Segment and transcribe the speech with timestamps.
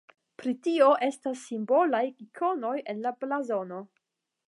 [0.43, 3.89] Pri tio estas simbolaj ikonoj en la blazono.